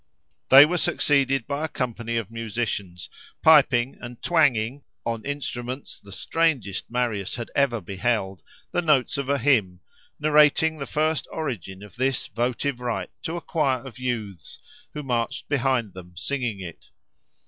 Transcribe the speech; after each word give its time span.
They 0.49 0.65
were 0.65 0.79
succeeded 0.79 1.45
by 1.45 1.63
a 1.63 1.67
company 1.67 2.17
of 2.17 2.31
musicians, 2.31 3.07
piping 3.43 3.99
and 4.01 4.19
twanging, 4.19 4.83
on 5.05 5.23
instruments 5.23 5.99
the 5.99 6.11
strangest 6.11 6.89
Marius 6.89 7.35
had 7.35 7.51
ever 7.55 7.79
beheld, 7.79 8.41
the 8.71 8.81
notes 8.81 9.19
of 9.19 9.29
a 9.29 9.37
hymn, 9.37 9.79
narrating 10.19 10.79
the 10.79 10.87
first 10.87 11.27
origin 11.31 11.83
of 11.83 11.97
this 11.97 12.25
votive 12.25 12.79
rite 12.79 13.11
to 13.21 13.37
a 13.37 13.41
choir 13.41 13.85
of 13.85 13.99
youths, 13.99 14.57
who 14.95 15.03
marched 15.03 15.47
behind 15.49 15.93
them 15.93 16.13
singing 16.17 16.59
it. 16.61 16.87